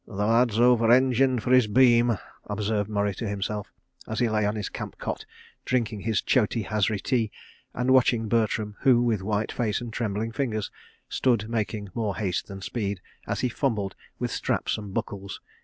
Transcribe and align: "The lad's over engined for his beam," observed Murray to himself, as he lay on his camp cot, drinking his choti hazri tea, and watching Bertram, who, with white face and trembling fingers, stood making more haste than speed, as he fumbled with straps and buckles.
"The 0.07 0.15
lad's 0.25 0.59
over 0.59 0.91
engined 0.91 1.43
for 1.43 1.51
his 1.51 1.67
beam," 1.67 2.17
observed 2.45 2.89
Murray 2.89 3.13
to 3.13 3.27
himself, 3.29 3.71
as 4.07 4.17
he 4.17 4.27
lay 4.27 4.47
on 4.47 4.55
his 4.55 4.67
camp 4.67 4.97
cot, 4.97 5.25
drinking 5.63 5.99
his 5.99 6.23
choti 6.23 6.63
hazri 6.63 6.99
tea, 6.99 7.29
and 7.75 7.91
watching 7.91 8.27
Bertram, 8.27 8.77
who, 8.79 9.03
with 9.03 9.21
white 9.21 9.51
face 9.51 9.79
and 9.79 9.93
trembling 9.93 10.31
fingers, 10.31 10.71
stood 11.07 11.47
making 11.47 11.89
more 11.93 12.15
haste 12.15 12.47
than 12.47 12.63
speed, 12.63 12.99
as 13.27 13.41
he 13.41 13.49
fumbled 13.49 13.93
with 14.17 14.31
straps 14.31 14.75
and 14.75 14.91
buckles. 14.91 15.39